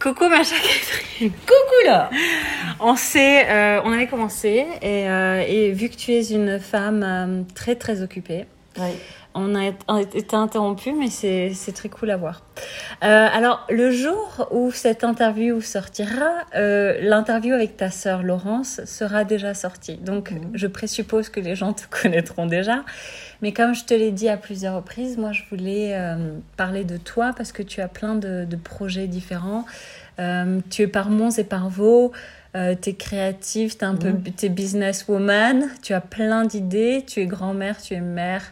[0.00, 1.32] Coucou ma chère Catherine.
[1.46, 2.10] Coucou là
[2.78, 7.02] On sait, euh, on avait commencé et, euh, et, vu que tu es une femme
[7.02, 8.46] euh, très très occupée,
[8.78, 8.94] ouais.
[9.34, 9.66] On a
[10.00, 12.42] été interrompu, mais c'est très cool à voir.
[13.04, 19.24] Euh, alors le jour où cette interview sortira, euh, l'interview avec ta sœur Laurence sera
[19.24, 19.96] déjà sortie.
[19.96, 20.40] Donc mmh.
[20.54, 22.84] je présuppose que les gens te connaîtront déjà.
[23.40, 26.16] Mais comme je te l'ai dit à plusieurs reprises, moi je voulais euh,
[26.56, 29.64] parler de toi parce que tu as plein de, de projets différents.
[30.70, 32.10] Tu es par Mons et par Vaux,
[32.56, 37.20] euh, tu es créative, tu es un peu es businesswoman, tu as plein d'idées, tu
[37.20, 38.42] es grand-mère, tu es mère,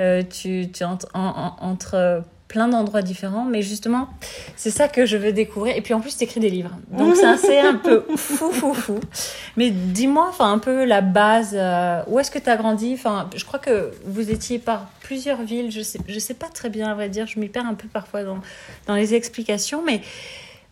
[0.00, 4.08] euh, tu, tu entre, en, entre plein d'endroits différents, mais justement,
[4.56, 5.76] c'est ça que je veux découvrir.
[5.76, 6.76] Et puis en plus, tu écris des livres.
[6.90, 8.98] Donc ça, c'est un peu fou, fou, fou.
[9.56, 12.92] Mais dis-moi, enfin, un peu la base, euh, où est-ce que tu as grandi?
[12.94, 16.70] Enfin, je crois que vous étiez par plusieurs villes, je sais, je sais pas très
[16.70, 18.40] bien, à vrai dire, je m'y perds un peu parfois dans,
[18.88, 20.00] dans les explications, mais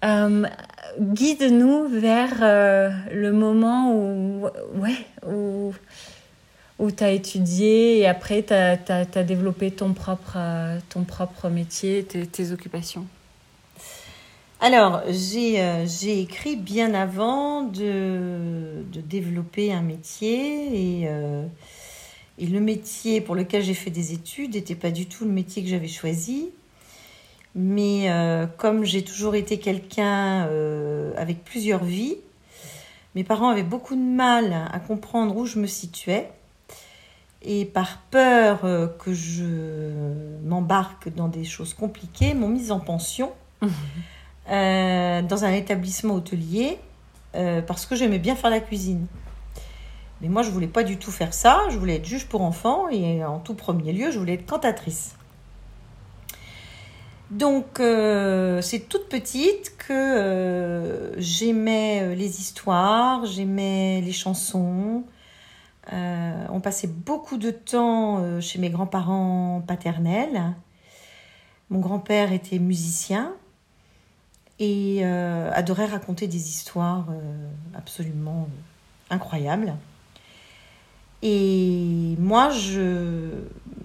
[0.05, 0.47] euh,
[1.01, 4.47] guide-nous vers euh, le moment où,
[4.77, 5.73] ouais,
[6.79, 12.05] où, tu as étudié et après tu as, développé ton propre, euh, ton propre métier,
[12.05, 13.07] tes, occupations
[14.61, 21.09] alors, j'ai écrit bien avant de, de, développer un métier et,
[22.39, 25.62] et le métier pour lequel j'ai fait des études n'était pas du tout le métier
[25.62, 26.51] que j'avais choisi.
[27.61, 32.17] Mais euh, comme j'ai toujours été quelqu'un euh, avec plusieurs vies,
[33.17, 36.31] mes parents avaient beaucoup de mal à comprendre où je me situais.
[37.42, 39.91] Et par peur euh, que je
[40.45, 43.33] m'embarque dans des choses compliquées, m'ont mise en pension
[44.50, 46.78] euh, dans un établissement hôtelier
[47.69, 49.06] parce que j'aimais bien faire la cuisine.
[50.20, 51.62] Mais moi, je voulais pas du tout faire ça.
[51.70, 55.18] Je voulais être juge pour enfants et en tout premier lieu, je voulais être cantatrice.
[57.31, 65.05] Donc, euh, c'est toute petite que euh, j'aimais les histoires, j'aimais les chansons.
[65.93, 70.55] Euh, on passait beaucoup de temps chez mes grands-parents paternels.
[71.69, 73.34] Mon grand-père était musicien
[74.59, 77.06] et adorait raconter des histoires
[77.75, 78.49] absolument
[79.10, 79.75] incroyables.
[81.22, 83.28] Et moi, je,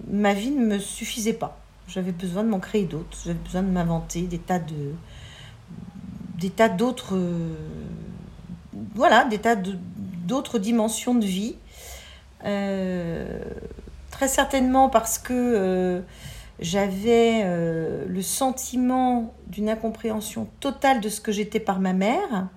[0.08, 1.63] ma vie ne me suffisait pas.
[1.88, 3.16] J'avais besoin de m'en créer d'autres.
[3.24, 4.92] J'avais besoin de m'inventer des tas de
[6.38, 7.16] des tas d'autres
[8.94, 11.56] voilà des tas d'autres dimensions de vie.
[12.44, 13.40] Euh,
[14.10, 16.00] très certainement parce que euh,
[16.60, 22.48] j'avais euh, le sentiment d'une incompréhension totale de ce que j'étais par ma mère,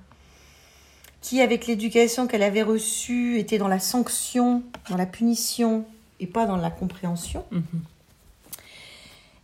[1.22, 5.86] qui avec l'éducation qu'elle avait reçue était dans la sanction, dans la punition
[6.20, 7.44] et pas dans la compréhension.
[7.52, 7.64] Mhm.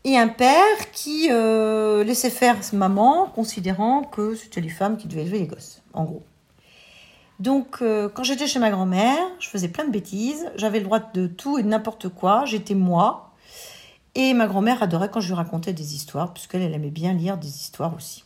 [0.06, 5.22] Et un père qui euh, laissait faire maman, considérant que c'était les femmes qui devaient
[5.22, 6.24] élever les gosses, en gros.
[7.40, 11.00] Donc, euh, quand j'étais chez ma grand-mère, je faisais plein de bêtises, j'avais le droit
[11.00, 13.32] de tout et de n'importe quoi, j'étais moi.
[14.16, 17.38] Et ma grand-mère adorait quand je lui racontais des histoires, puisqu'elle elle aimait bien lire
[17.38, 18.26] des histoires aussi.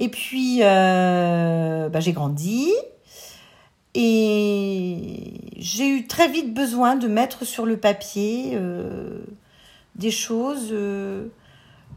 [0.00, 2.70] Et puis, euh, bah, j'ai grandi,
[3.94, 8.56] et j'ai eu très vite besoin de mettre sur le papier
[9.98, 10.68] des choses.
[10.72, 11.28] Euh,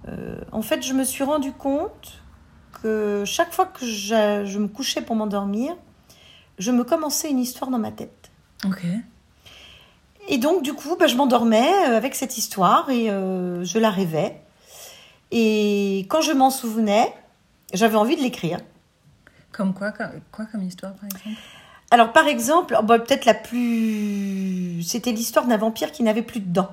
[0.08, 2.22] euh, en fait, je me suis rendu compte
[2.82, 5.76] que chaque fois que je, je me couchais pour m'endormir,
[6.58, 8.32] je me commençais une histoire dans ma tête.
[8.66, 8.84] Ok.
[10.28, 14.42] Et donc, du coup, bah, je m'endormais avec cette histoire et euh, je la rêvais.
[15.32, 17.14] Et quand je m'en souvenais,
[17.74, 18.60] j'avais envie de l'écrire.
[19.52, 21.40] Comme quoi, comme, quoi comme histoire, par exemple?
[21.90, 24.84] Alors, par exemple, bah, peut-être la plus...
[24.84, 26.72] C'était l'histoire d'un vampire qui n'avait plus de dents.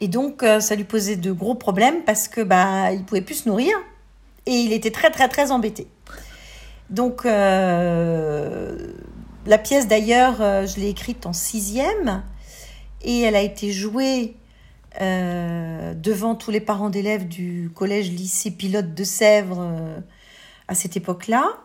[0.00, 3.42] Et donc, euh, ça lui posait de gros problèmes parce que bah, il pouvait plus
[3.42, 3.76] se nourrir
[4.46, 5.86] et il était très, très, très embêté.
[6.90, 8.92] Donc, euh,
[9.46, 12.22] la pièce d'ailleurs, euh, je l'ai écrite en sixième
[13.02, 14.36] et elle a été jouée
[15.00, 19.68] devant tous les parents d'élèves du collège lycée pilote de Sèvres
[20.68, 21.63] à cette époque-là.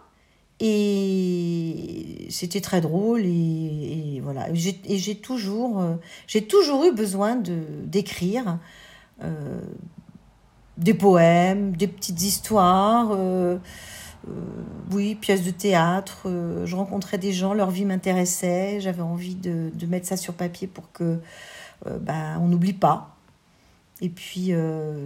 [0.59, 4.49] Et c'était très drôle et, voilà.
[4.49, 5.95] Et j'ai toujours, euh,
[6.27, 8.59] j'ai toujours eu besoin de d'écrire
[9.23, 9.61] euh,
[10.77, 13.57] des poèmes, des petites histoires, euh,
[14.91, 16.27] oui, pièces de théâtre.
[16.65, 18.79] je rencontrais des gens, leur vie m'intéressait.
[18.81, 21.19] J'avais envie de, de, mettre ça sur papier pour que
[22.01, 23.15] bah, on n'oublie pas.
[24.01, 24.51] Et puis,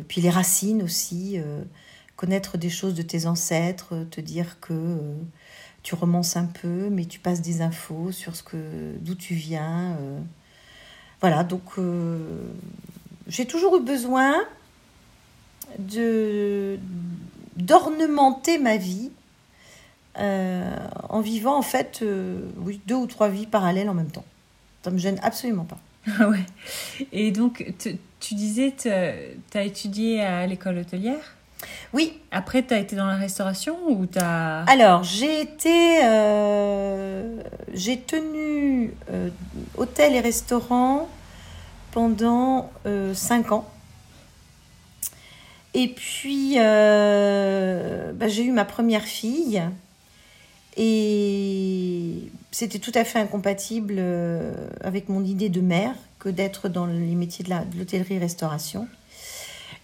[0.07, 1.39] puis les racines aussi
[2.15, 5.15] connaître des choses de tes ancêtres, te dire que euh,
[5.83, 9.97] tu romances un peu, mais tu passes des infos sur ce que d'où tu viens.
[9.99, 10.19] Euh.
[11.19, 12.47] Voilà, donc euh,
[13.27, 14.33] j'ai toujours eu besoin
[17.57, 19.11] d'ornementer ma vie
[20.19, 24.25] euh, en vivant en fait deux ou trois vies parallèles en même temps.
[24.83, 25.77] Ça me gêne absolument pas.
[26.19, 26.45] Ah ouais.
[27.13, 27.65] Et donc,
[28.19, 31.37] tu disais, tu as étudié à l'école hôtelière?
[31.93, 32.19] Oui.
[32.31, 34.63] Après, tu as été dans la restauration ou tu as...
[34.63, 36.03] Alors, j'ai été...
[36.03, 37.41] Euh,
[37.73, 38.93] j'ai tenu
[39.77, 41.07] hôtel et restaurant
[41.91, 42.71] pendant
[43.13, 43.69] cinq ans.
[45.73, 49.61] Et puis, bah, j'ai eu ma première fille
[50.75, 56.85] et c'était tout à fait incompatible euh, avec mon idée de mère que d'être dans
[56.85, 58.87] les métiers de l'hôtellerie-restauration.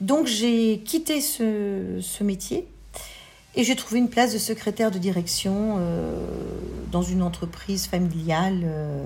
[0.01, 2.67] Donc j'ai quitté ce, métier
[3.55, 6.23] et j'ai trouvé une place de secrétaire de direction euh,
[6.91, 9.03] dans une entreprise familiale euh,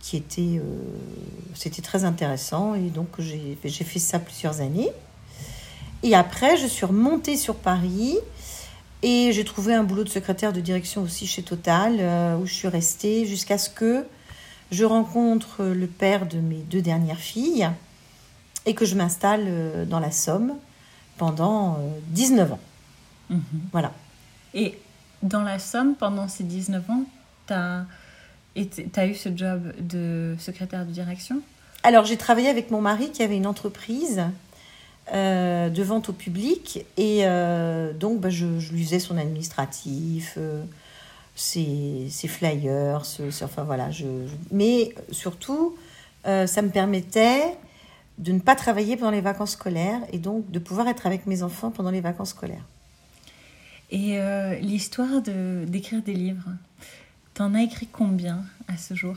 [0.00, 0.60] qui était...
[1.54, 4.90] C'était très intéressant et donc j'ai fait ça plusieurs années.
[6.02, 8.16] Et après, je suis remontée sur Paris
[9.02, 12.54] et j'ai trouvé un boulot de secrétaire de direction aussi chez Total, euh, où je
[12.54, 14.04] suis restée jusqu'à ce que
[14.70, 17.68] je rencontre le père de mes deux dernières filles
[18.68, 20.52] et que je m'installe euh, dans la Somme
[21.16, 21.78] pendant
[22.08, 22.60] 19 euh, ans.
[23.30, 23.42] Mhm.
[23.72, 23.92] Voilà.
[24.54, 24.78] Et
[25.22, 27.04] dans la Somme, pendant ces 19 ans,
[27.46, 27.86] tu as,
[28.96, 31.40] as, eu ce job de secrétaire de direction?
[31.82, 34.22] Alors, j'ai travaillé avec mon mari qui avait une entreprise
[35.14, 36.84] euh, de vente au public.
[36.98, 40.62] Et euh, donc, bah, je, je, lui faisais son administratif, euh,
[41.34, 43.02] ses, flyers,
[43.42, 43.90] enfin voilà.
[43.90, 44.04] Je,
[44.50, 45.76] mais surtout,
[46.24, 47.56] ça me permettait
[48.18, 51.42] de ne pas travailler pendant les vacances scolaires et donc de pouvoir être avec mes
[51.42, 52.64] enfants pendant les vacances scolaires.
[53.90, 54.18] Et
[54.60, 56.50] l'histoire de, d'écrire des livres,
[57.32, 59.16] t'en as écrit combien à ce jour?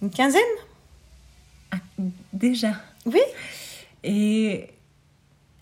[0.00, 0.40] Une quinzaine?
[1.72, 1.78] Ah,
[2.32, 2.74] Déjà?
[3.06, 3.20] Oui.
[4.04, 4.68] Et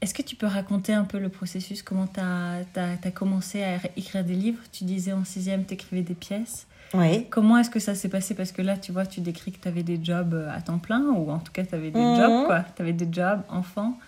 [0.00, 3.78] est-ce que tu peux raconter un peu le processus Comment tu as, as, commencé à
[3.96, 4.62] écrire des livres?
[4.72, 6.66] Tu disais en sixième, tu écrivais des pièces.
[6.94, 7.26] Oui.
[7.30, 8.34] Comment est-ce que ça s'est passé?
[8.34, 10.78] Parce que là, tu vois, tu décris que tu avais des jobs euh, à temps
[10.78, 12.46] plein, ou en tout cas, tu avais des jobs, mhm.
[12.46, 12.64] quoi.
[12.76, 13.98] Tu avais des jobs, enfants.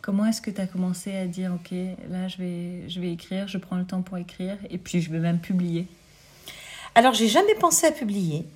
[0.00, 1.70] Comment est-ce que tu as commencé à dire, OK,
[2.10, 5.10] là, je vais, je vais écrire, je prends le temps pour écrire, et puis je
[5.10, 5.86] vais même publier?
[6.94, 8.46] Alors, j'ai jamais pensé à publier.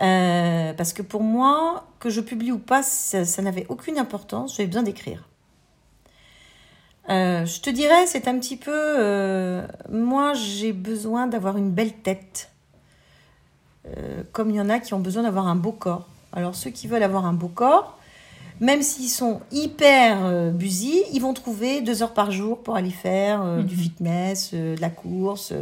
[0.00, 4.56] Euh, parce que pour moi, que je publie ou pas, ça, n'avait aucune importance.
[4.56, 5.28] J'avais besoin d'écrire.
[7.08, 8.72] Euh, je te dirais, c'est un petit peu.
[8.74, 12.50] Euh, moi, j'ai besoin d'avoir une belle tête.
[14.32, 16.06] comme il y en a qui ont besoin d'avoir un beau corps.
[16.32, 17.98] Alors, ceux qui veulent avoir un beau corps,
[18.60, 23.62] même s'ils sont hyper busy, ils vont trouver deux heures par jour pour aller faire
[23.64, 23.80] du mhm.
[23.80, 25.54] fitness, de la course.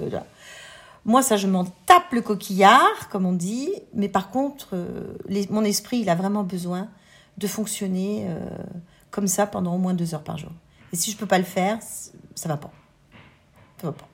[1.07, 3.71] Moi, ça, je m'en tape le coquillard, comme on dit.
[3.95, 5.15] Mais par contre, euh,
[5.51, 6.89] mon esprit, il a vraiment besoin
[7.39, 8.41] de fonctionner euh,
[9.13, 10.51] comme ça pendant au moins deux heures par jour.
[10.97, 11.79] Et si je peux pas le faire,
[12.35, 12.71] ça va pas.
[13.79, 14.09] Ça va pas.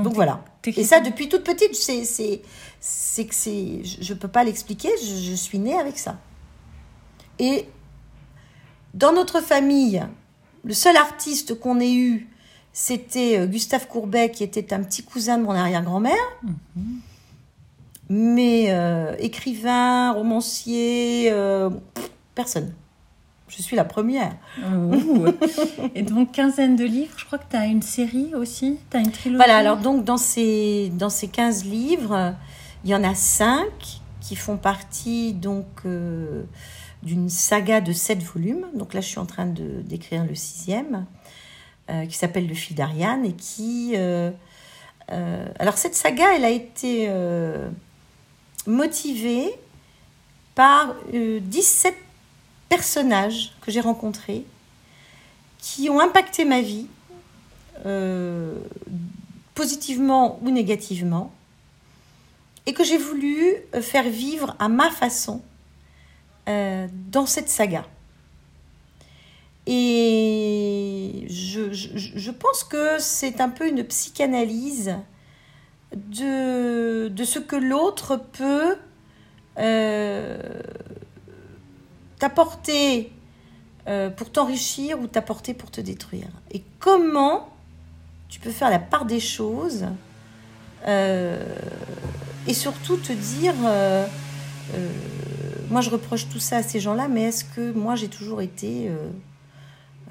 [0.00, 0.44] Donc, voilà.
[0.64, 2.42] Et ça, depuis toute petite, c'est,
[3.24, 6.16] que c'est, je ne peux pas l'expliquer, je, je, suis née avec ça.
[7.40, 7.66] Et
[8.94, 10.06] dans notre famille,
[10.62, 12.28] le seul artiste qu'on ait eu
[12.72, 16.14] c'était euh, Gustave Courbet, qui était un petit cousin de mon arrière-grand-mère.
[16.42, 17.00] Mhm.
[18.10, 21.70] Mais euh, écrivain, romancier, euh,
[22.36, 22.72] personne.
[23.48, 24.34] Je suis la première.
[25.94, 29.00] Et donc, quinzaine de livres, je crois que tu as une série aussi, tu as
[29.00, 29.36] une trilogie.
[29.36, 32.34] Voilà, alors donc dans ces, dans ces 15 livres,
[32.84, 33.64] il y en a 5
[34.20, 35.66] qui font partie donc
[37.02, 38.66] d'une saga de 7 volumes.
[38.74, 41.06] Donc là, je suis en train d'écrire le sixième.
[41.88, 43.92] Euh, qui s'appelle Le fil d'Ariane et qui...
[43.94, 44.32] Euh,
[45.12, 47.08] euh, alors cette saga, elle a été
[48.66, 49.52] motivée
[50.56, 51.94] par 17
[52.68, 54.44] personnages que j'ai rencontrés
[55.58, 56.86] qui ont impacté ma vie,
[59.54, 61.32] positivement ou négativement,
[62.66, 65.42] et que j'ai voulu faire vivre à ma façon
[66.46, 67.84] dans cette saga.
[69.66, 74.94] Et je, pense que c'est un peu une psychanalyse
[75.92, 78.76] de, ce que l'autre peut
[79.58, 80.38] euh,
[82.18, 83.12] t'apporter
[83.88, 86.28] euh, pour t'enrichir ou t'apporter pour te détruire.
[86.50, 87.48] Et comment
[88.28, 89.86] tu peux faire la part des choses
[90.86, 91.44] euh,
[92.46, 93.54] et surtout te dire,
[95.70, 98.90] moi je reproche tout ça à ces gens-là, mais est-ce que moi j'ai toujours été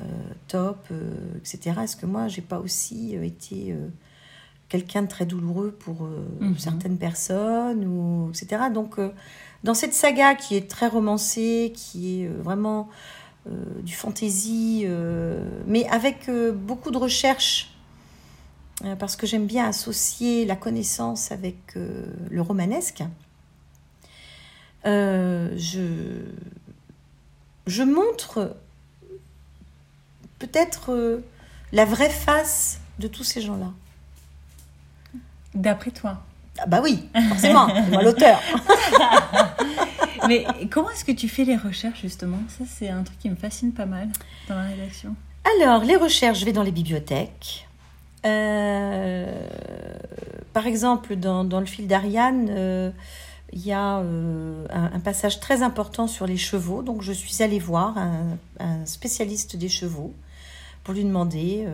[0.01, 0.03] euh,
[0.49, 1.79] top, euh, etc.
[1.83, 3.73] Est-ce que moi, j'ai pas aussi euh, été
[4.67, 6.09] quelqu'un de très douloureux pour
[6.41, 6.57] mhm.
[6.57, 8.63] certaines personnes, ou, etc.
[8.73, 8.99] Donc,
[9.65, 12.87] dans cette saga qui est très romancée, qui est vraiment
[13.81, 14.85] du fantasy,
[15.65, 17.71] mais avec beaucoup de recherche,
[18.99, 23.03] parce que j'aime bien associer la connaissance avec le romanesque.
[24.83, 26.21] je,
[27.65, 28.55] je montre
[30.37, 31.21] peut-être
[31.71, 33.73] la vraie face de tous ces gens-là.
[35.55, 36.21] D'après toi
[36.67, 38.39] Bah oui, forcément, moi l'auteur.
[40.27, 42.39] Mais comment est-ce que tu fais les recherches justement?
[42.47, 44.09] Ça, c'est un truc qui me fascine pas mal
[44.49, 45.15] dans la rédaction.
[45.59, 47.67] Alors, les recherches, je vais dans les bibliothèques.
[48.25, 49.47] Euh,
[50.53, 52.89] par exemple, dans, le fil d'Ariane, euh,
[53.53, 56.81] il y a euh, un, passage très important sur les chevaux.
[56.81, 57.95] Donc, je suis allée voir
[58.59, 60.13] un spécialiste des chevaux
[60.83, 61.67] pour lui demander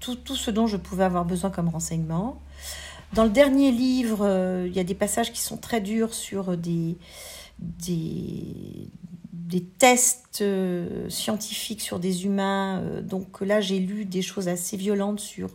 [0.00, 2.38] tout, tout, ce dont je pouvais avoir besoin comme renseignement.
[3.14, 6.56] Dans le dernier livre, euh, il y a des passages qui sont très durs sur
[6.56, 6.96] des,
[7.58, 8.88] des,
[9.32, 12.82] des tests euh, scientifiques sur des humains.
[13.02, 15.50] donc là, j'ai lu des choses assez violentes sur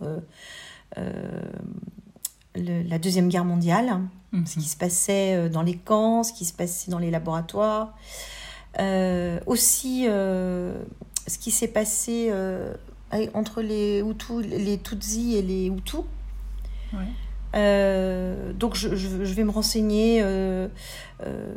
[2.55, 4.01] la Deuxième Guerre mondiale,
[4.33, 4.65] ce qui mhm.
[4.65, 7.95] se passait dans les camps, ce qui se passait dans les laboratoires.
[9.45, 10.07] aussi
[11.27, 12.73] ce qui s'est passé euh,
[13.33, 16.05] entre les Hutus, les Tutsis et les Hutus.
[17.57, 20.21] Euh, donc je, vais me renseigner.
[20.21, 20.67] Euh,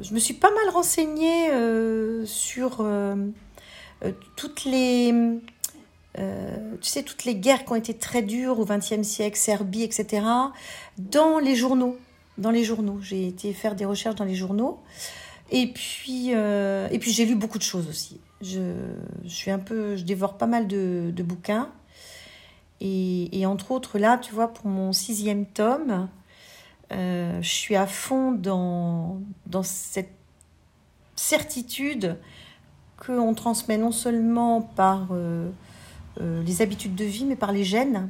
[0.00, 1.50] je me suis pas mal renseignée
[2.24, 2.84] sur
[4.36, 5.14] toutes les,
[6.16, 6.22] tu
[6.82, 10.24] sais, toutes les guerres qui ont été très dures au XXe siècle, Serbie, etc.
[10.98, 11.98] Dans les journaux,
[12.38, 12.98] dans les journaux.
[13.02, 14.80] J'ai été faire des recherches dans les journaux.
[15.50, 18.20] Et puis, et puis j'ai lu beaucoup de choses aussi.
[18.42, 18.72] Je,
[19.26, 21.68] suis un peu, je dévore pas mal de, bouquins.
[22.80, 26.08] Et, entre autres, là, tu vois, pour mon sixième tome,
[26.92, 29.20] euh, je suis à fond dans,
[29.62, 30.12] cette
[31.14, 32.16] certitude
[32.96, 35.50] qu'on transmet non seulement par euh,
[36.20, 38.08] euh, les habitudes de vie, mais par les gènes.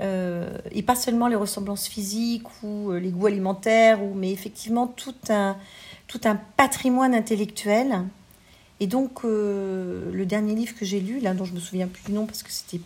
[0.00, 5.56] et pas seulement les ressemblances physiques ou les goûts alimentaires, ou, mais effectivement tout un,
[6.06, 8.02] tout un patrimoine intellectuel
[8.80, 12.12] et donc, le dernier livre que j'ai lu, là, dont je me souviens plus du
[12.12, 12.80] nom parce que c'était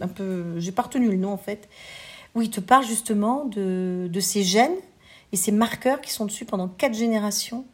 [0.00, 0.58] un peu.
[0.58, 1.68] J'ai pas retenu le nom en fait,
[2.34, 4.76] où il te parle justement de, de ces gènes
[5.32, 7.64] et ces marqueurs qui sont dessus pendant quatre générations.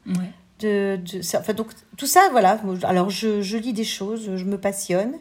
[0.61, 2.61] De, de, enfin, donc, tout ça, voilà.
[2.85, 5.15] Alors, je, je, lis des choses, je me passionne.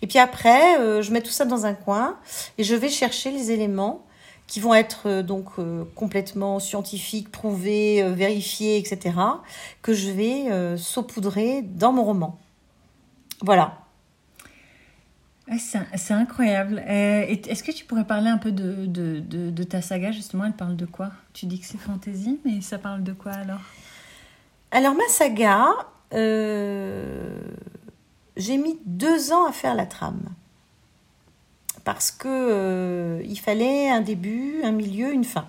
[0.00, 2.16] Et puis après, euh, je mets tout ça dans un coin
[2.56, 4.06] et je vais chercher les éléments
[4.46, 9.16] qui vont être euh, donc euh, complètement scientifiques, prouvés, euh, vérifiés, etc.,
[9.82, 12.38] que je vais saupoudrer dans mon roman.
[13.42, 13.78] Voilà.
[15.58, 16.82] C'est incroyable.
[16.88, 20.44] Est-ce que tu pourrais parler un peu de, de, de, ta saga, justement?
[20.44, 21.12] Elle parle de quoi?
[21.32, 23.60] Tu dis que c'est fantasy, mais ça parle de quoi alors?
[24.72, 25.68] Alors, ma saga,
[28.36, 30.22] j'ai mis deux ans à faire la trame
[31.86, 35.46] parce que euh, il fallait un début, un milieu, une fin,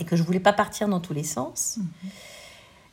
[0.00, 1.76] et que je voulais pas partir dans tous les sens.
[1.76, 2.10] Mhm.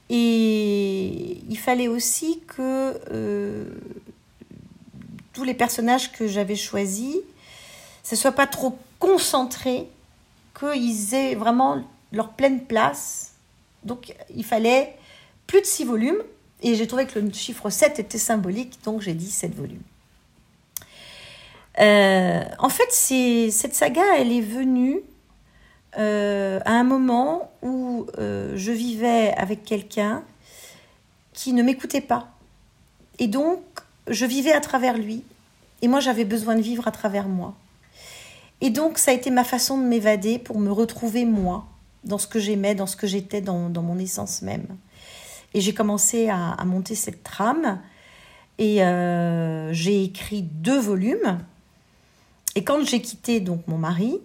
[0.10, 3.74] Et il fallait aussi que euh,
[5.34, 7.16] tous les personnages que j'avais choisis,
[8.04, 9.88] ce soit pas trop concentré,
[10.58, 13.34] qu'ils aient vraiment leur pleine place.
[13.84, 14.96] Donc il fallait
[15.48, 16.22] plus de six volumes,
[16.62, 19.82] et j'ai trouvé que le chiffre 7 était symbolique, donc j'ai dit 7 volumes.
[21.80, 25.02] Euh, en fait, cette saga, elle est venue
[25.98, 30.24] euh, à un moment où euh, je vivais avec quelqu'un
[31.34, 32.30] qui ne m'écoutait pas.
[33.20, 33.62] Et donc,
[34.12, 35.24] je vivais à travers lui.
[35.82, 37.56] Et moi, j'avais besoin de vivre à travers moi.
[38.62, 41.66] Et donc, ça a été ma façon de m'évader pour me retrouver moi,
[42.04, 44.68] dans ce que j'aimais, dans ce que j'étais, dans, mon essence même.
[45.54, 47.82] Et j'ai commencé à, monter cette trame.
[48.60, 48.82] Et
[49.72, 51.40] j'ai écrit deux volumes
[52.56, 54.20] et quand j'ai quitté donc mon mari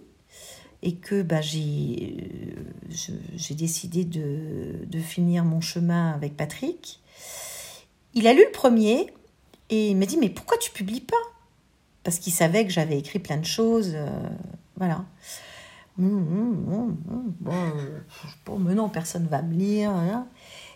[0.83, 2.17] et que bah, j'ai,
[2.57, 6.99] euh, j'ai décidé de, finir mon chemin avec Patrick,
[8.13, 9.07] il a lu le premier
[9.69, 11.15] et il m'a dit mais pourquoi tu publies pas?
[12.03, 14.07] Parce qu'il savait que j'avais écrit plein de choses, euh,
[14.77, 15.03] voilà.
[15.99, 16.73] Hum, hum,
[17.09, 17.53] hum, bon,
[18.45, 19.89] bon, mais non, personne va me lire.
[19.91, 20.27] Hein.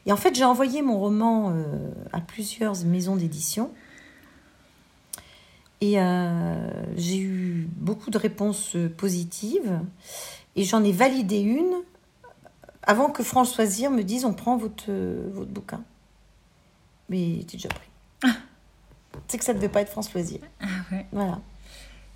[0.06, 3.72] Et en fait, j'ai envoyé mon roman euh, à plusieurs maisons d'édition.
[5.80, 9.80] Et euh, j'ai eu beaucoup de réponses positives.
[10.56, 11.76] Et j'en ai validé une
[12.84, 15.84] avant que France me dise on prend votre, votre bouquin.
[17.10, 18.32] Mais t'es déjà pris.
[19.28, 20.40] C'est que ça ne devait pas être France Loisir.
[20.62, 21.06] Ah ouais.
[21.12, 21.40] Voilà.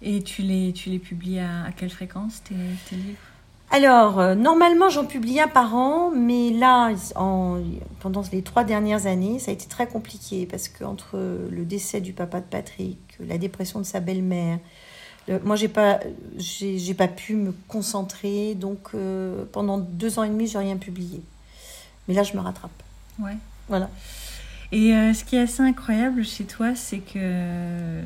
[0.02, 2.56] Et tu les, tu les publies à, quelle fréquence, tes,
[2.90, 3.18] tes livres?
[3.72, 7.60] Alors, euh, normalement, j'en publie un par an, mais là, en,
[8.00, 11.18] pendant les trois dernières années, ça a été très compliqué parce qu'entre
[11.50, 14.60] le décès du papa de Patrick, la dépression de sa belle-mère,
[15.44, 16.00] moi, j'ai pas,
[16.38, 21.22] j'ai pas pu me concentrer, donc euh, pendant deux ans et demi, j'ai rien publié.
[22.08, 22.72] Mais là, je me rattrape.
[23.20, 23.36] Ouais.
[23.68, 23.90] Voilà.
[24.76, 28.02] Et euh, ce qui est assez incroyable chez toi, c'est que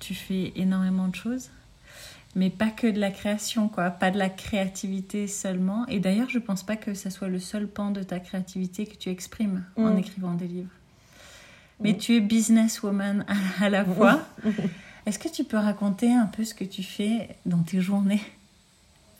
[0.00, 1.50] tu fais énormément de choses,
[2.34, 3.90] mais pas que de la création, quoi.
[3.90, 5.86] Pas de la créativité seulement.
[5.86, 8.96] Et d'ailleurs, je pense pas que ça soit le seul pan de ta créativité que
[8.96, 9.98] tu exprimes en mm.
[9.98, 10.74] écrivant des livres.
[11.78, 11.98] Mais mm.
[11.98, 14.26] tu es businesswoman à, à la fois.
[15.06, 18.22] Est-ce que tu peux raconter un peu ce que tu fais dans tes journées?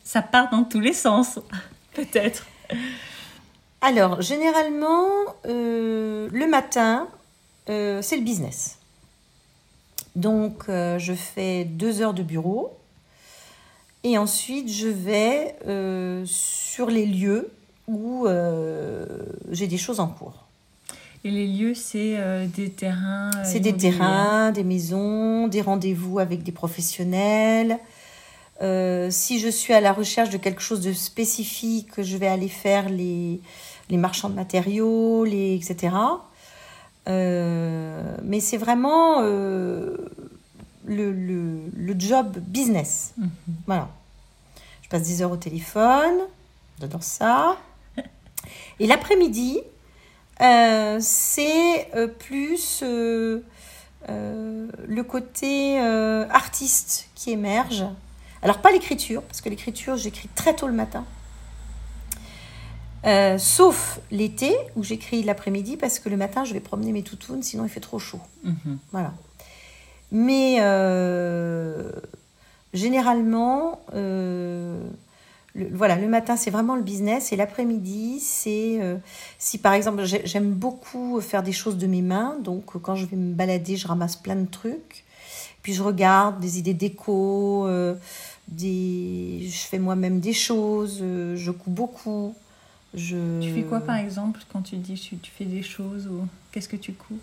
[0.02, 1.38] Ça part dans tous les sens,
[1.94, 2.44] peut-être.
[3.86, 5.10] Alors, généralement,
[5.44, 7.06] euh, le matin,
[7.68, 8.78] euh, c'est le business.
[10.16, 12.74] Donc, euh, je fais deux heures de bureau.
[14.02, 15.56] Et ensuite, je vais
[16.24, 17.50] sur les lieux
[17.86, 18.26] où
[19.50, 20.44] j'ai des choses en cours.
[21.24, 22.16] Et les lieux, c'est
[22.54, 27.78] des terrains C'est des terrains, des maisons, des rendez-vous avec des professionnels.
[28.60, 32.90] Si je suis à la recherche de quelque chose de spécifique, je vais aller faire
[32.90, 33.40] les,
[33.90, 35.94] les marchands de matériaux, les, etc.
[37.06, 43.14] mais c'est vraiment le, le, le, job business.
[43.16, 43.30] Mhm.
[43.66, 43.88] Voilà.
[44.82, 46.18] Je passe des heures au téléphone,
[46.80, 47.56] j'adore ça.
[48.80, 49.60] Et l'après-midi,
[50.40, 53.40] euh, c'est euh, plus euh,
[54.08, 57.84] le côté artiste qui émerge.
[58.42, 61.04] Alors pas l'écriture, parce que l'écriture, j'écris très tôt le matin.
[63.38, 67.64] Sauf l'été où j'écris l'après-midi parce que le matin je vais promener mes toutounes sinon
[67.64, 68.20] il fait trop chaud.
[68.42, 68.78] Mhm.
[68.92, 69.12] Voilà.
[70.12, 70.56] Mais
[72.72, 73.80] généralement,
[75.54, 77.32] voilà, le matin, c'est vraiment le business.
[77.32, 78.96] Et l'après-midi, c'est euh,
[79.38, 82.36] si par exemple, j'aime beaucoup faire des choses de mes mains.
[82.42, 85.04] Donc, quand je vais me balader, je ramasse plein de trucs.
[85.62, 87.66] Puis, je regarde des idées déco.
[87.68, 87.94] Euh,
[88.48, 89.46] des...
[89.48, 90.98] Je fais moi-même des choses.
[91.00, 92.34] Euh, je couds beaucoup.
[92.94, 93.40] Je...
[93.40, 96.76] Tu fais quoi, par exemple, quand tu dis tu, fais des choses ou qu'est-ce que
[96.76, 97.18] tu couds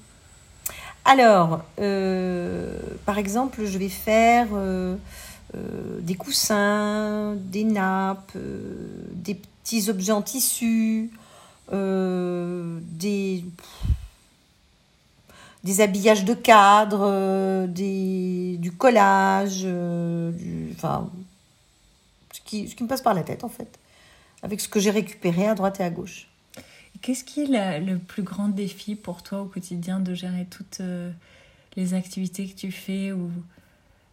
[1.06, 1.64] Alors,
[3.06, 4.48] par exemple, je vais faire
[5.54, 8.74] euh, des coussins, des nappes, euh,
[9.12, 11.12] des petits objets en tissu,
[11.74, 13.44] euh, des,
[15.66, 19.68] des habillages de cadre, des, du collage,
[20.74, 21.10] enfin,
[22.32, 23.78] ce qui, ce qui me passe par la tête en fait,
[24.43, 26.27] avec ce que j'ai récupéré à droite et à gauche.
[27.01, 30.82] Qu'est-ce qui est le plus grand défi pour toi au quotidien de gérer toutes
[31.75, 33.32] les activités que tu fais ou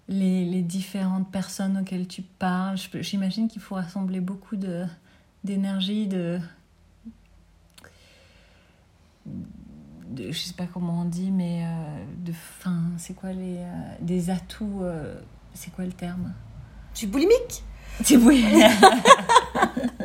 [0.09, 2.79] les, différentes personnes auxquelles tu parles?
[3.01, 4.57] J'imagine qu'il faut rassembler beaucoup
[5.45, 6.41] d'énergie, de,
[10.09, 13.95] de, je sais pas comment on dit, mais euh, de fin, c'est quoi les euh,
[14.01, 15.15] des atouts, euh,
[15.55, 16.33] c'est quoi le terme?
[16.95, 17.63] Tu boulimique
[18.05, 18.65] Tu boulimique.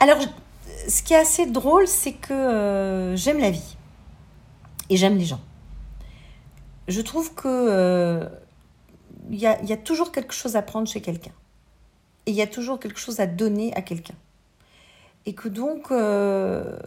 [0.00, 0.18] Alors,
[0.88, 3.76] ce qui est assez drôle, c'est que j'aime la vie
[4.90, 5.40] et j'aime les gens
[6.88, 8.28] je trouve que euh,
[9.30, 11.32] il y, a, toujours quelque chose à prendre chez quelqu'un.
[12.24, 14.14] Et il y a toujours quelque chose à donner à quelqu'un.
[15.26, 16.78] Et que donc, euh,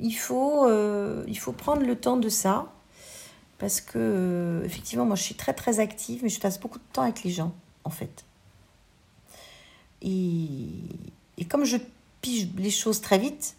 [0.00, 2.72] il, faut, euh, il faut prendre le temps de ça.
[3.58, 7.02] Parce que, effectivement, moi, je suis très, très active, mais je passe beaucoup de temps
[7.02, 8.24] avec les gens, en fait.
[11.38, 11.76] Et comme je
[12.20, 13.56] pige les choses très vite,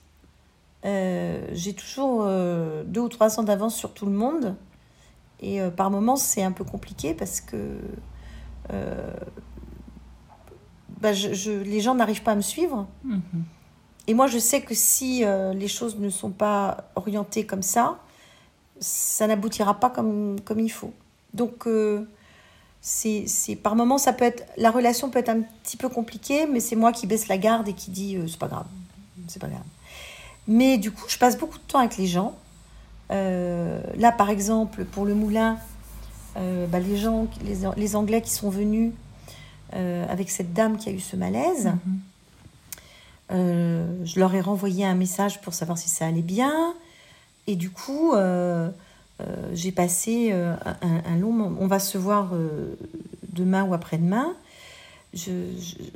[0.83, 4.55] j'ai toujours deux ou trois ans d'avance sur tout le monde.
[5.41, 7.77] Et euh, par moments, c'est un peu compliqué parce que
[8.71, 9.13] euh,
[11.01, 12.87] bah, je, les gens n'arrivent pas à me suivre.
[13.03, 13.21] Mhm.
[14.07, 17.99] Et moi, je sais que si euh, les choses ne sont pas orientées comme ça,
[18.79, 20.93] ça n'aboutira pas comme, comme il faut.
[21.33, 21.67] Donc,
[22.87, 26.59] c'est, par moments, ça peut être, la relation peut être un petit peu compliquée, mais
[26.59, 28.67] c'est moi qui baisse la garde et qui dit c'est pas grave,
[29.27, 29.63] c'est pas grave.
[30.47, 32.35] Mais du coup, je passe beaucoup de temps avec les gens.
[33.11, 35.57] Euh, là, par exemple, pour le moulin,
[36.37, 37.27] euh, bah, les gens,
[37.75, 38.93] les, Anglais qui sont venus
[39.73, 41.73] euh, avec cette dame qui a eu ce malaise,
[43.31, 44.05] mhm.
[44.05, 46.75] je leur ai renvoyé un message pour savoir si ça allait bien.
[47.47, 48.13] Et du coup,
[49.53, 51.57] j'ai passé un, long moment.
[51.61, 52.33] On va se voir
[53.31, 54.35] demain ou après-demain.
[55.13, 55.31] Je,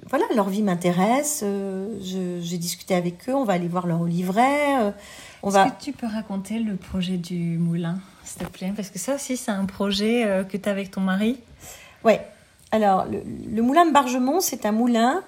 [0.09, 1.43] voilà, leur vie m'intéresse.
[2.01, 3.35] j'ai discuté avec eux.
[3.35, 4.93] On va aller voir leur livret.
[5.47, 8.73] Est-ce que tu peux raconter le projet du moulin, s'il te plaît?
[8.75, 11.39] Parce que ça aussi, c'est un projet euh, que tu as avec ton mari.
[12.03, 12.25] Ouais.
[12.71, 15.23] Alors, le, moulin de Bargemont, c'est un moulin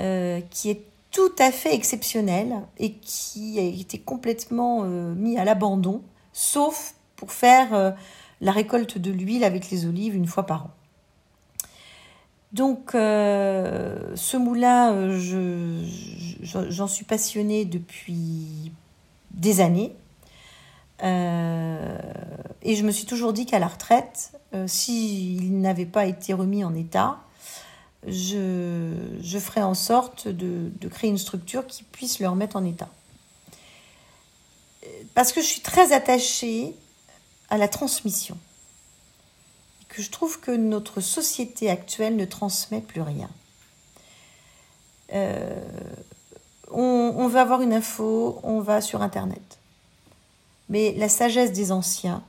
[0.00, 5.44] euh, qui est tout à fait exceptionnel et qui a été complètement euh, mis à
[5.44, 6.02] l'abandon,
[6.32, 7.90] sauf pour faire euh,
[8.40, 10.70] la récolte de l'huile avec les olives une fois par an.
[12.52, 15.18] Donc, ce moulin,
[16.40, 18.72] j'en suis passionnée depuis
[19.32, 19.92] des années.
[21.02, 21.04] et
[22.74, 24.32] je me suis toujours dit qu'à la retraite,
[24.64, 27.18] s'il n'avait pas été remis en état,
[28.06, 32.64] je, je ferai en sorte de, de, créer une structure qui puisse le remettre en
[32.64, 32.88] état.
[35.14, 36.74] Parce que je suis très attachée
[37.50, 38.36] à la transmission.
[39.82, 43.30] Et que je trouve que notre société actuelle ne transmet plus rien.
[45.14, 45.60] Euh,
[46.70, 49.58] on, on veut avoir une info, on va sur Internet.
[50.68, 52.22] Mais la sagesse des anciens,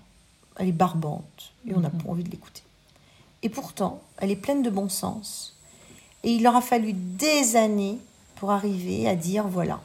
[0.58, 2.04] elle est barbante et on n'a mhm.
[2.04, 2.64] pas envie de l'écouter.
[3.42, 5.56] Et pourtant, elle est pleine de bon sens
[6.24, 7.98] et il leur a fallu des années
[8.36, 9.80] pour arriver à dire voilà.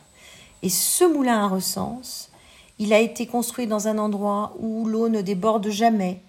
[0.63, 2.31] Et ce moulin à recense,
[2.79, 6.21] il a été construit dans un endroit où l'eau ne déborde jamais,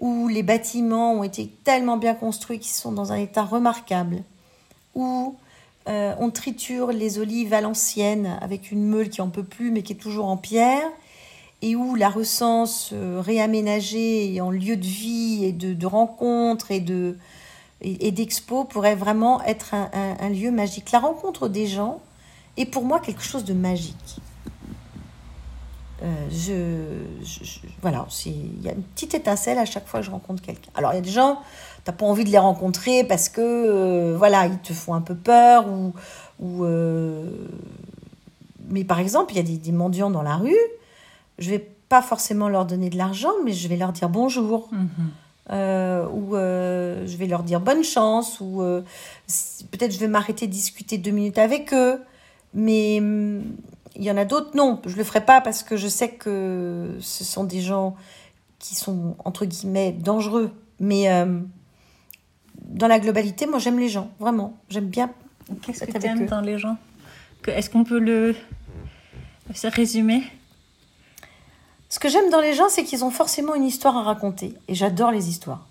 [0.00, 4.22] où les bâtiments ont été tellement bien construits qu'ils sont dans un état remarquable,
[4.94, 5.36] où
[5.88, 7.60] euh, on triture les olives à
[8.40, 10.88] avec une meule qui en peut plus mais qui est toujours en pierre,
[11.62, 17.16] et où la recense euh, réaménagée en lieu de vie et de, rencontres et de,
[17.80, 20.92] et, d'expo pourrait vraiment être un, lieu magique.
[20.92, 22.00] La rencontre des gens
[22.56, 24.18] est pour moi quelque chose de magique.
[26.04, 27.48] Euh, je,
[27.80, 30.70] voilà, il y a une petite étincelle à chaque fois que je rencontre quelqu'un.
[30.74, 31.36] Alors il y a des gens,
[31.84, 35.00] tu n'as pas envie de les rencontrer parce que euh, voilà, ils te font un
[35.00, 35.94] peu peur ou,
[36.40, 37.48] ou euh,
[38.68, 40.56] mais par exemple, il y a des, mendiants dans la rue.
[41.38, 44.68] Je vais pas forcément leur donner de l'argent, mais je vais leur dire bonjour.
[44.72, 45.52] Mm-hmm.
[45.52, 48.62] Euh, ou je vais leur dire bonne chance, ou
[49.70, 52.00] peut-être je vais m'arrêter de discuter deux minutes avec eux.
[52.54, 53.42] Mais hum,
[53.96, 56.96] il y en a d'autres, non, je le ferai pas parce que je sais que
[57.00, 57.96] ce sont des gens
[58.58, 60.52] qui sont entre guillemets dangereux.
[60.80, 61.06] Mais
[62.64, 64.56] dans la globalité, moi j'aime les gens, vraiment.
[64.68, 65.10] J'aime bien.
[65.62, 66.76] Qu'est-ce que tu aimes dans les gens?
[67.46, 68.34] Est-ce qu'on peut le
[69.54, 70.22] se résumer?
[71.88, 74.54] Ce que j'aime dans les gens, c'est qu'ils ont forcément une histoire à raconter.
[74.66, 75.66] Et j'adore les histoires.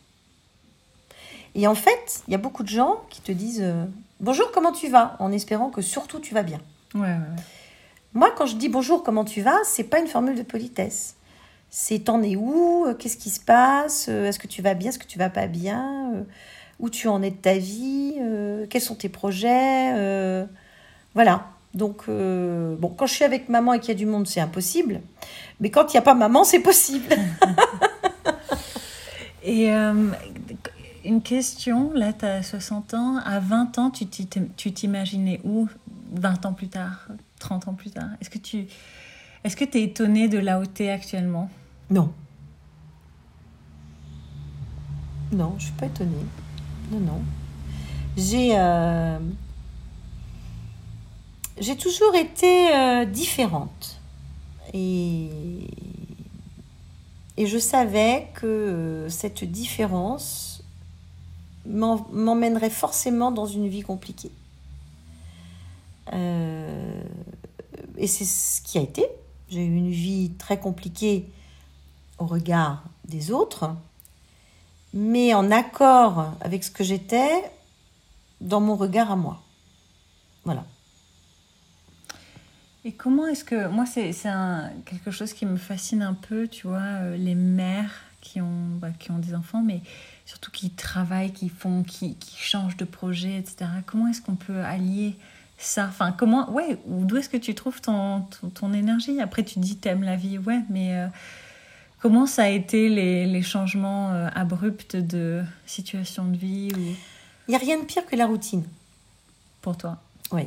[1.56, 3.86] Et en fait, il y a beaucoup de gens qui te disent euh,
[4.20, 5.18] Bonjour, comment tu vas?
[5.20, 6.60] en espérant que surtout tu vas bien.
[8.14, 11.16] Moi, quand je dis bonjour, comment tu vas, c'est pas une formule de politesse.
[11.70, 15.08] C'est t'en es où Qu'est-ce qui se passe Est-ce que tu vas bien Est-ce que
[15.08, 16.26] tu vas pas bien
[16.80, 18.14] Où tu en es de ta vie
[18.70, 20.46] Quels sont tes projets
[21.16, 21.48] Voilà.
[21.74, 24.40] Donc, euh, bon, quand je suis avec maman et qu'il y a du monde, c'est
[24.40, 25.02] impossible.
[25.60, 27.16] Mais quand il n'y a pas maman, c'est possible.
[29.44, 30.12] et euh,
[31.04, 33.18] une question, là, tu as 60 ans.
[33.26, 35.68] À 20 ans, tu t'imaginais où
[36.12, 37.08] 20 ans plus tard?
[37.44, 38.68] 30 ans plus tard Est-ce que tu
[39.44, 41.50] est-ce que es étonnée de là où actuellement?
[41.90, 42.14] Non.
[45.34, 46.26] Non, je suis pas étonnée.
[46.92, 47.22] Non, non.
[48.16, 48.58] J'ai...
[48.58, 49.20] Euh,
[51.60, 54.00] j'ai toujours été euh, différente.
[54.74, 55.30] Et,
[57.36, 60.64] et je savais que euh, cette différence
[61.66, 64.32] m'emmènerait forcément dans une vie compliquée.
[68.04, 69.06] Et c'est ce qui a été.
[69.50, 71.32] J'ai eu une vie très compliquée
[72.18, 73.74] au regard des autres,
[74.94, 77.32] mais en accord avec ce que j'étais
[78.42, 79.42] dans mon regard à moi.
[80.44, 80.66] Voilà.
[82.84, 83.70] Et comment est-ce que.
[83.70, 84.12] Moi, c'est
[84.84, 88.92] quelque chose qui me fascine un peu, tu vois, euh, les mères qui ont, bah,
[88.92, 89.80] qui ont des enfants, mais
[90.26, 93.72] surtout qui travaillent, qui font, qui, qui changent de projet, etc.
[93.86, 95.16] Comment est-ce qu'on peut allier
[95.66, 96.50] ça Enfin, comment.
[96.52, 99.20] Ouais, d'où est-ce que tu trouves ton, ton, énergie?
[99.22, 100.98] Après, tu dis, t'aimes la vie, ouais, mais.
[100.98, 101.08] Euh,
[102.00, 106.82] comment ça a été les, les changements euh, abrupts de situation de vie ou...
[107.48, 108.64] Il n'y a rien de pire que la routine.
[109.62, 109.98] Pour toi
[110.32, 110.44] Oui.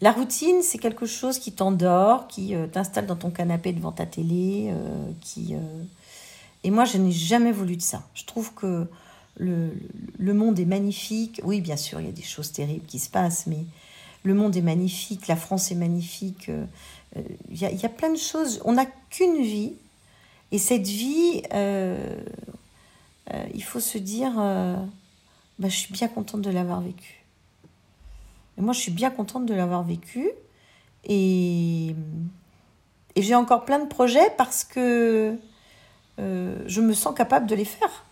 [0.00, 4.06] La routine, c'est quelque chose qui t'endort, qui euh, t'installe dans ton canapé devant ta
[4.06, 4.72] télé,
[5.20, 5.54] qui...
[6.64, 8.02] Et moi, je n'ai jamais voulu de ça.
[8.14, 8.88] Je trouve que
[9.36, 11.40] le, monde est magnifique.
[11.44, 13.64] Oui, bien sûr, il y a des choses terribles qui se passent, mais
[14.24, 16.50] le monde est magnifique, la France est magnifique.
[17.50, 18.60] Il y, a, plein de choses.
[18.64, 19.74] On n'a qu'une vie.
[20.50, 27.24] Et cette vie, il faut se dire, bah, je suis bien contente de l'avoir vécue.
[28.58, 30.30] Et moi, je suis bien contente de l'avoir vécu.
[31.04, 31.94] Et,
[33.14, 35.38] et j'ai encore plein de projets parce que
[36.18, 38.04] euh, je me sens capable de les faire.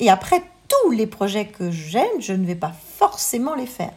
[0.00, 3.92] Et après, tous les projets que j'aime, je ne vais pas forcément les faire.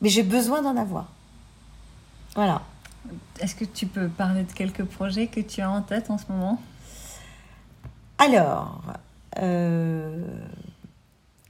[0.00, 1.06] Mais j'ai besoin d'en avoir.
[2.34, 2.62] Voilà.
[3.40, 6.24] Est-ce que tu peux parler de quelques projets que tu as en tête en ce
[6.30, 6.60] moment?
[8.18, 8.82] Alors,
[9.38, 10.26] euh,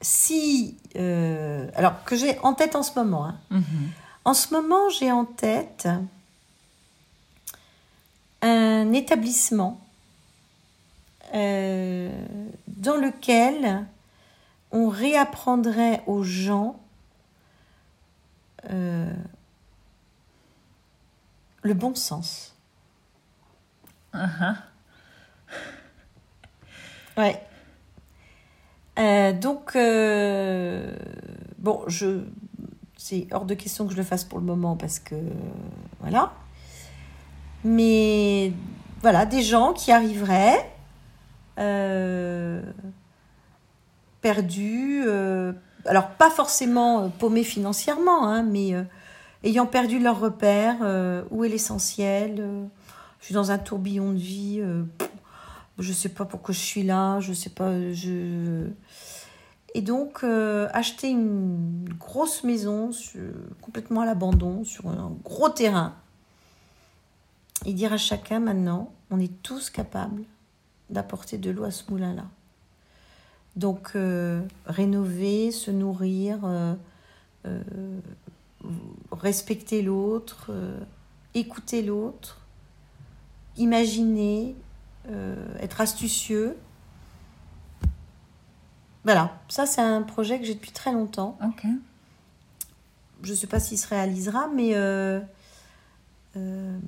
[0.01, 0.77] si.
[0.97, 3.27] euh, alors, que j'ai en tête en ce moment.
[3.27, 3.37] hein.
[4.25, 5.89] En ce moment, j'ai en tête
[8.43, 9.81] un établissement
[11.35, 12.11] euh,
[12.69, 13.87] dans lequel
[14.73, 16.79] on réapprendrait aux gens
[18.71, 19.13] euh,
[21.63, 22.57] le bon sens.
[24.13, 24.57] Ah.
[27.17, 27.43] Ouais.
[28.99, 30.97] Euh, donc, euh,
[31.59, 32.25] bon, je,
[32.97, 35.17] c'est hors de question que je le fasse pour le moment parce que,
[36.01, 36.33] voilà.
[37.65, 38.53] Mais,
[39.01, 40.73] voilà, des gens qui arriveraient
[44.21, 45.05] perdus,
[45.87, 48.83] alors pas forcément euh, paumés financièrement, hein, mais euh,
[49.45, 52.69] ayant perdu leur repère, euh, où est l'essentiel
[53.21, 54.63] Je suis dans un tourbillon de vie.
[55.79, 57.73] je sais pas pourquoi je suis là, je sais pas.
[59.75, 60.25] Et donc,
[60.73, 62.91] acheter une grosse maison
[63.61, 65.95] complètement à l'abandon, sur un gros terrain,
[67.65, 70.23] et dire à chacun maintenant, on est tous capables
[70.91, 72.25] d'apporter de l'eau à ce moulin-là.
[73.57, 76.75] Donc, euh, rénover, se nourrir, euh,
[77.47, 77.63] euh,
[79.11, 80.51] respecter l'autre,
[81.35, 82.41] écouter l'autre,
[83.57, 84.55] imaginer,
[85.61, 86.57] être astucieux.
[89.05, 91.39] Voilà, ça c'est un projet que j'ai depuis très longtemps.
[91.45, 91.65] Ok.
[93.23, 95.21] Je ne sais pas s'il se réalisera, mais euh,
[96.37, 96.79] euh,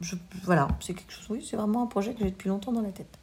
[0.00, 1.26] je, voilà, c'est quelque chose.
[1.28, 3.18] Oui, c'est vraiment un projet que j'ai depuis longtemps dans la tête.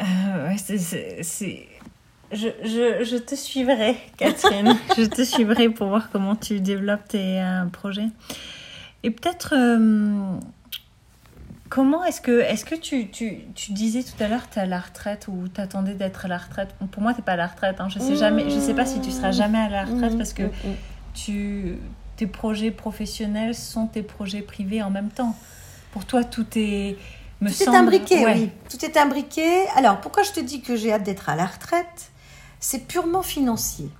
[0.00, 1.66] Euh, c'est-
[2.32, 4.76] Je, je, je te suivrai, Catherine.
[4.98, 8.08] je te suivrai pour voir comment tu développes tes euh, projets.
[9.04, 10.36] Et peut-être, euh,
[11.68, 14.66] comment est-ce que, est-ce que tu, tu, tu disais tout à l'heure, tu es à
[14.66, 16.74] la retraite ou t'attendais d'être à la retraite?
[16.90, 17.76] Pour moi, tu pas à la retraite.
[17.80, 17.88] hein.
[17.88, 20.32] Je sais jamais, je sais pas si tu seras jamais à la retraite Mmh, parce
[20.32, 20.74] que mmh, mmh.
[21.14, 21.78] tu,
[22.16, 25.36] tes projets professionnels sont tes projets privés en même temps.
[25.92, 26.96] Pour toi, tout est.
[27.40, 28.34] Me Tout semble- est imbriqué, Ouais.
[28.34, 28.50] oui.
[28.70, 29.66] Tout est imbriqué.
[29.76, 32.10] Alors, pourquoi je te dis que j'ai hâte d'être à la retraite?
[32.60, 33.90] C'est purement financier.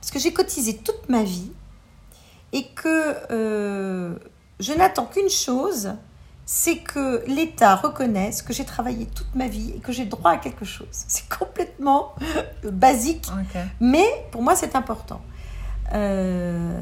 [0.00, 1.52] Parce que j'ai cotisé toute ma vie
[2.52, 4.14] et que euh,
[4.58, 5.94] je n'attends qu'une chose,
[6.46, 10.36] c'est que l'État reconnaisse que j'ai travaillé toute ma vie et que j'ai droit à
[10.38, 10.88] quelque chose.
[10.90, 12.14] C'est complètement
[12.64, 13.28] basique,
[13.80, 15.20] mais pour moi, c'est important.
[15.92, 16.72] Euh,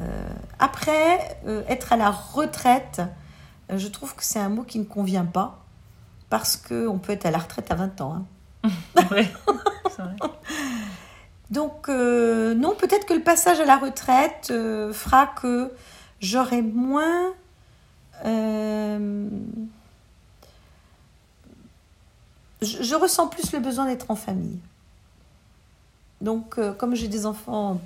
[0.58, 3.02] après, euh, être à la retraite,
[3.74, 5.58] je trouve que c'est un mot qui ne convient pas
[6.30, 8.24] parce qu'on peut être à la retraite à 20 ans.
[8.64, 8.70] hein.
[9.10, 9.30] Ouais,
[9.90, 10.16] c'est vrai.
[11.50, 15.72] Donc, euh, non, peut-être que le passage à la retraite euh, fera que
[16.20, 17.32] j'aurai moins.
[18.24, 19.28] euh,
[22.62, 24.58] je, je ressens plus le besoin d'être en famille.
[26.20, 27.80] Donc, comme j'ai des enfants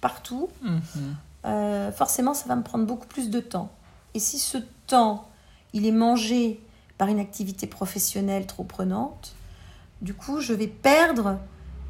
[0.00, 1.92] partout, Mhm.
[1.92, 3.70] forcément, ça va me prendre beaucoup plus de temps.
[4.14, 5.28] Et si ce temps,
[5.72, 6.60] il est mangé
[7.02, 9.34] par une activité professionnelle trop prenante,
[10.02, 11.36] du coup, je vais perdre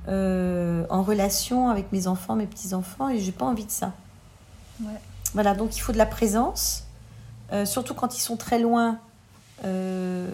[0.09, 3.93] euh, en relation avec mes enfants, mes petits-enfants, et j'ai pas envie de ça.
[4.81, 4.99] Ouais.
[5.35, 6.85] Voilà, donc il faut de la présence,
[7.53, 9.01] euh, surtout quand ils sont très loin.
[9.67, 10.31] Euh,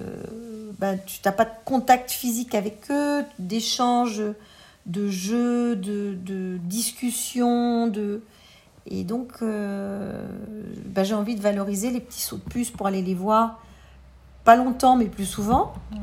[0.78, 4.22] ben, tu n'as pas de contact physique avec eux, d'échange,
[4.86, 8.22] de jeux, de, de discussions, de...
[8.86, 13.14] Et donc, ben, j'ai envie de valoriser les petits sauts de puce pour aller les
[13.14, 13.58] voir,
[14.48, 15.74] pas longtemps, mais plus souvent.
[15.92, 15.98] Ouais.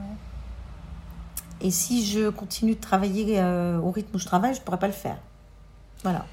[1.62, 4.78] Et si je continue de travailler euh, au rythme où je travaille, je ne pourrais
[4.78, 5.18] pas le faire.
[6.04, 6.28] Voilà.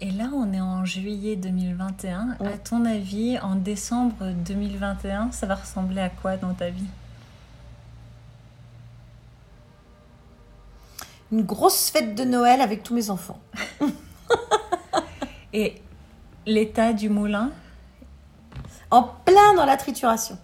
[0.00, 2.38] Et là, on est en juillet 2021.
[2.40, 2.54] Ouais.
[2.54, 6.88] À ton avis, en décembre 2021, ça va ressembler à quoi dans ta vie?
[11.30, 13.40] Une grosse fête de Noël avec tous mes enfants.
[15.52, 15.82] Et
[16.46, 17.50] l'état du moulin?
[18.90, 20.38] En plein dans la trituration.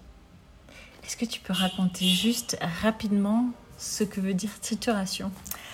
[1.04, 5.30] Est-ce que tu peux raconter juste rapidement ce que veut dire trituration?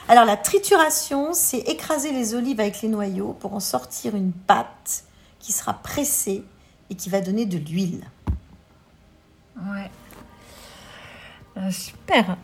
[0.09, 5.05] Alors la trituration, c'est écraser les olives avec les noyaux pour en sortir une pâte
[5.38, 6.43] qui sera pressée
[6.90, 8.05] et qui va donner de l'huile.
[9.57, 9.90] Ouais.
[11.57, 12.37] Euh, super.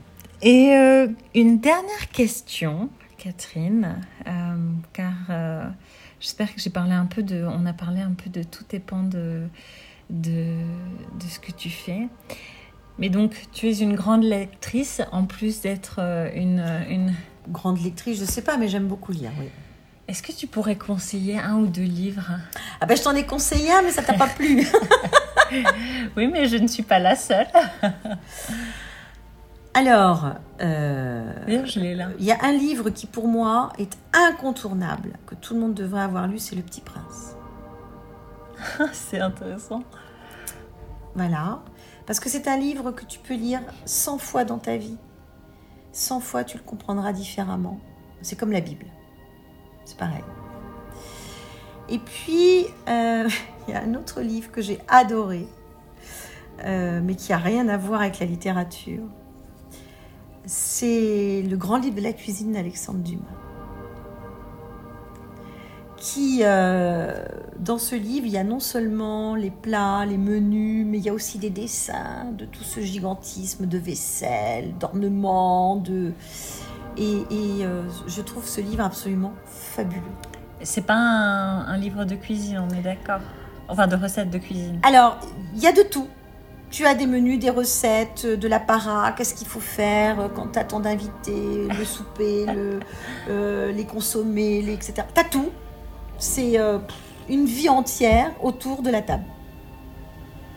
[0.43, 4.57] Et euh, une dernière question, Catherine, euh,
[4.93, 5.73] car
[6.21, 9.03] j'espère que j'ai parlé un peu de, on a parlé un peu de tout dépend
[9.03, 9.49] de,
[10.11, 10.57] de,
[11.19, 12.09] de ce que tu fais.
[12.99, 17.15] Mais donc, tu es une grande lectrice, en plus d'être euh, une, une
[17.49, 19.49] grande lectrice, je sais pas, mais j'aime beaucoup lire, oui.
[20.09, 22.31] Est-ce que tu pourrais conseiller un ou deux livres?
[22.81, 24.65] Ah ben je t'en ai conseillé un, mais ça t'a pas plu.
[26.17, 27.49] oui, mais je ne suis pas la seule.
[29.75, 32.11] Alors, euh, je l'ai là.
[32.21, 36.03] Il y a un livre qui pour moi est incontournable, que tout le monde devrait
[36.03, 37.37] avoir lu, c'est Le Petit Prince.
[38.93, 39.83] c'est intéressant.
[41.17, 41.61] Voilà,
[42.07, 44.97] parce que c'est un livre que tu peux lire 100 fois dans ta vie.
[45.93, 47.81] 100 fois, tu le comprendras différemment.
[48.23, 48.87] C'est comme la Bible.
[49.85, 50.25] C'est pareil.
[51.89, 53.29] Et puis, euh,
[53.69, 55.47] il y a un autre livre que j'ai adoré,
[56.65, 59.05] euh, mais qui a rien à voir avec la littérature.
[60.45, 63.46] C'est le grand livre de la cuisine d'Alexandre Dumas.
[66.07, 67.25] Qui, euh,
[67.59, 71.09] dans ce livre, il y a non seulement les plats, les menus, mais il y
[71.09, 76.13] a aussi des dessins de tout ce gigantisme de vaisselle, d'ornements, de...
[76.97, 77.25] Et,
[78.07, 80.01] je trouve ce livre absolument fabuleux.
[80.63, 83.21] C'est pas un, livre de cuisine, on est d'accord
[83.67, 84.79] Enfin, de recettes de cuisine.
[84.85, 85.19] Alors,
[85.57, 86.07] il y a de tout.
[86.71, 90.65] Tu as des menus, des recettes, de l'apparat, qu'est-ce qu'il faut faire quand tu as
[90.65, 92.79] ton invité, le souper, le,
[93.29, 95.03] euh, les consommés, les, etc.
[95.13, 95.51] Tu as tout.
[96.19, 96.79] C'est euh,
[97.29, 99.25] une vie entière autour de la table.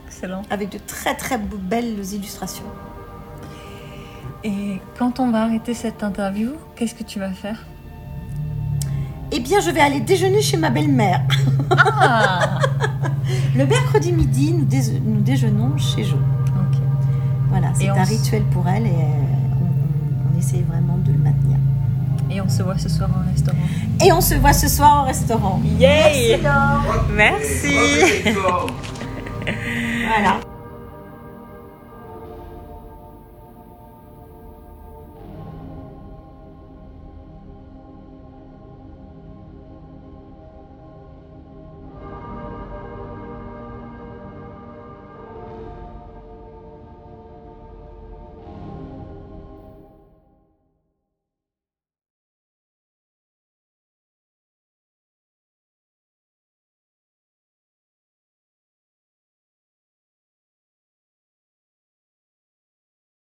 [0.08, 0.42] Excellent.
[0.50, 2.66] Avec de très très belles illustrations.
[4.44, 7.66] Et quand on va arrêter cette interview, qu'est-ce que tu vas faire?
[9.32, 11.22] Eh bien, je vais aller déjeuner chez ma belle-mère.
[11.72, 12.60] Ah.
[13.56, 16.18] le mercredi midi, nous, déjeunons chez Jo.
[17.50, 21.49] Voilà, c'est un rituel pour elle et euh, on, essaie vraiment de le maintenir.
[22.32, 23.58] Et on se voit ce soir au restaurant.
[24.06, 25.62] Et on se voit ce soir au restaurant.
[25.80, 26.40] Yay
[27.16, 27.76] Merci.
[27.76, 28.34] Merci.
[30.08, 30.40] voilà.